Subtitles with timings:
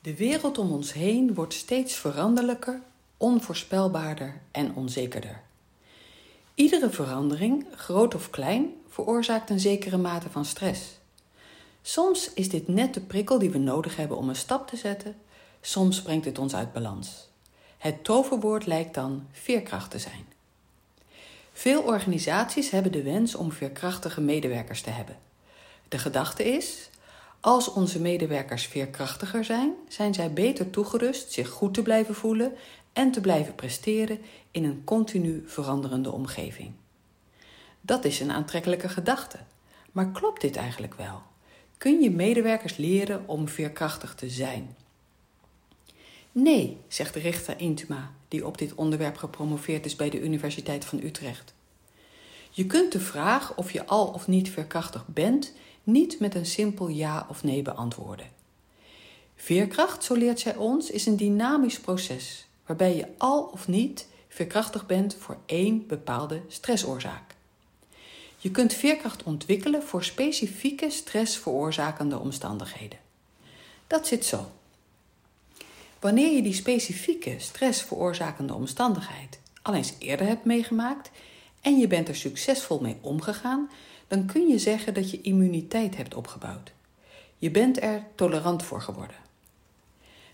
[0.00, 2.80] De wereld om ons heen wordt steeds veranderlijker,
[3.16, 5.42] onvoorspelbaarder en onzekerder.
[6.54, 10.98] Iedere verandering, groot of klein, veroorzaakt een zekere mate van stress.
[11.82, 15.16] Soms is dit net de prikkel die we nodig hebben om een stap te zetten,
[15.60, 17.28] soms brengt het ons uit balans.
[17.78, 20.26] Het toverwoord lijkt dan veerkracht te zijn.
[21.52, 25.16] Veel organisaties hebben de wens om veerkrachtige medewerkers te hebben.
[25.88, 26.90] De gedachte is:
[27.40, 32.52] als onze medewerkers veerkrachtiger zijn, zijn zij beter toegerust zich goed te blijven voelen
[32.92, 34.18] en te blijven presteren
[34.50, 36.72] in een continu veranderende omgeving.
[37.80, 39.38] Dat is een aantrekkelijke gedachte.
[39.92, 41.22] Maar klopt dit eigenlijk wel?
[41.76, 44.76] Kun je medewerkers leren om veerkrachtig te zijn?
[46.32, 51.54] Nee, zegt Richter Intuma, die op dit onderwerp gepromoveerd is bij de Universiteit van Utrecht.
[52.50, 55.52] Je kunt de vraag of je al of niet veerkrachtig bent
[55.88, 58.30] niet met een simpel ja of nee beantwoorden.
[59.36, 64.86] Veerkracht, zo leert zij ons, is een dynamisch proces waarbij je al of niet veerkrachtig
[64.86, 67.34] bent voor één bepaalde stressoorzaak.
[68.38, 72.98] Je kunt veerkracht ontwikkelen voor specifieke stress veroorzakende omstandigheden.
[73.86, 74.50] Dat zit zo.
[76.00, 81.10] Wanneer je die specifieke stress veroorzakende omstandigheid al eens eerder hebt meegemaakt
[81.60, 83.70] en je bent er succesvol mee omgegaan,
[84.08, 86.72] dan kun je zeggen dat je immuniteit hebt opgebouwd.
[87.38, 89.16] Je bent er tolerant voor geworden.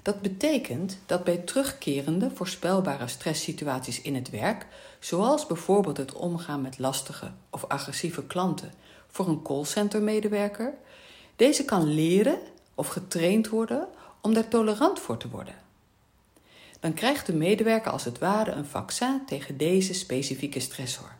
[0.03, 4.67] Dat betekent dat bij terugkerende voorspelbare stresssituaties in het werk,
[4.99, 8.73] zoals bijvoorbeeld het omgaan met lastige of agressieve klanten
[9.09, 10.75] voor een callcenter-medewerker,
[11.37, 12.39] deze kan leren
[12.75, 13.89] of getraind worden
[14.21, 15.55] om daar tolerant voor te worden.
[16.81, 21.17] Dan krijgt de medewerker als het ware een vaccin tegen deze specifieke stressor.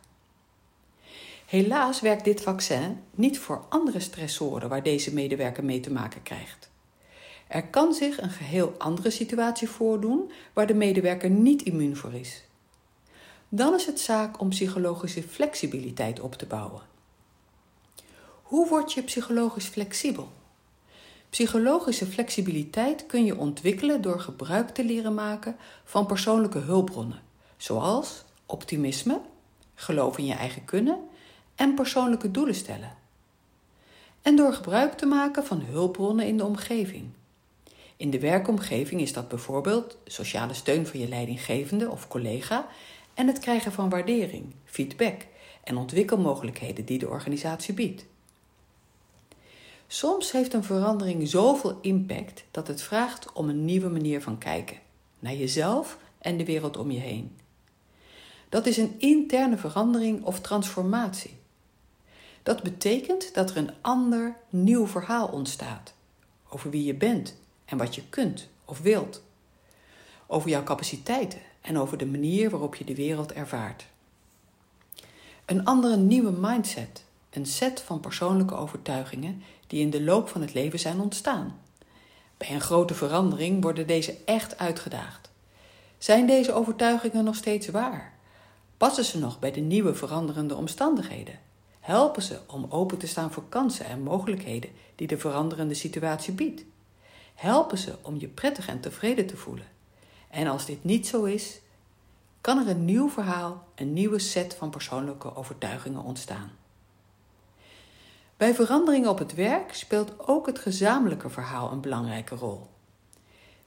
[1.55, 6.69] Helaas werkt dit vaccin niet voor andere stressoren waar deze medewerker mee te maken krijgt.
[7.47, 12.43] Er kan zich een geheel andere situatie voordoen waar de medewerker niet immuun voor is.
[13.49, 16.81] Dan is het zaak om psychologische flexibiliteit op te bouwen.
[18.41, 20.29] Hoe word je psychologisch flexibel?
[21.29, 27.21] Psychologische flexibiliteit kun je ontwikkelen door gebruik te leren maken van persoonlijke hulpbronnen,
[27.57, 29.21] zoals optimisme,
[29.75, 31.13] geloof in je eigen kunnen
[31.55, 32.97] en persoonlijke doelen stellen.
[34.21, 37.05] En door gebruik te maken van hulpbronnen in de omgeving.
[37.97, 42.67] In de werkomgeving is dat bijvoorbeeld sociale steun van je leidinggevende of collega
[43.13, 45.25] en het krijgen van waardering, feedback
[45.63, 48.05] en ontwikkelmogelijkheden die de organisatie biedt.
[49.87, 54.77] Soms heeft een verandering zoveel impact dat het vraagt om een nieuwe manier van kijken
[55.19, 57.37] naar jezelf en de wereld om je heen.
[58.49, 61.37] Dat is een interne verandering of transformatie.
[62.45, 65.93] Dat betekent dat er een ander, nieuw verhaal ontstaat
[66.49, 67.35] over wie je bent
[67.65, 69.21] en wat je kunt of wilt,
[70.27, 73.85] over jouw capaciteiten en over de manier waarop je de wereld ervaart.
[75.45, 80.53] Een andere nieuwe mindset, een set van persoonlijke overtuigingen die in de loop van het
[80.53, 81.59] leven zijn ontstaan.
[82.37, 85.29] Bij een grote verandering worden deze echt uitgedaagd.
[85.97, 88.13] Zijn deze overtuigingen nog steeds waar?
[88.77, 91.44] Passen ze nog bij de nieuwe veranderende omstandigheden?
[91.85, 96.63] Helpen ze om open te staan voor kansen en mogelijkheden die de veranderende situatie biedt?
[97.35, 99.65] Helpen ze om je prettig en tevreden te voelen?
[100.29, 101.59] En als dit niet zo is,
[102.41, 106.51] kan er een nieuw verhaal, een nieuwe set van persoonlijke overtuigingen ontstaan.
[108.37, 112.67] Bij veranderingen op het werk speelt ook het gezamenlijke verhaal een belangrijke rol.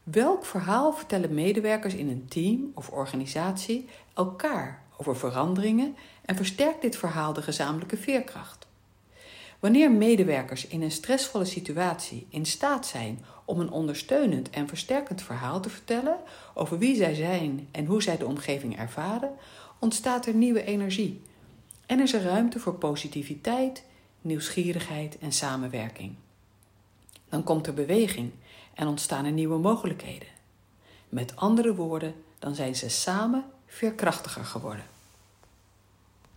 [0.02, 6.96] Welk verhaal vertellen medewerkers in een team of organisatie elkaar over veranderingen en versterkt dit
[6.96, 8.66] verhaal de gezamenlijke veerkracht?
[9.58, 15.60] Wanneer medewerkers in een stressvolle situatie in staat zijn om een ondersteunend en versterkend verhaal
[15.60, 16.16] te vertellen
[16.54, 19.34] over wie zij zijn en hoe zij de omgeving ervaren,
[19.78, 21.22] ontstaat er nieuwe energie
[21.88, 23.84] en is er ruimte voor positiviteit,
[24.20, 26.14] nieuwsgierigheid en samenwerking.
[27.28, 28.30] Dan komt er beweging
[28.74, 30.28] en ontstaan er nieuwe mogelijkheden.
[31.08, 34.84] Met andere woorden, dan zijn ze samen veerkrachtiger geworden.